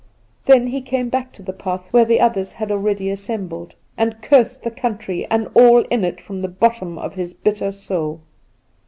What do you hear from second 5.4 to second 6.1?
all in